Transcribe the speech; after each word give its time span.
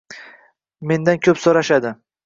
Mendan 0.93 1.23
koʻp 1.29 1.45
soʻrashadi. 1.47 1.97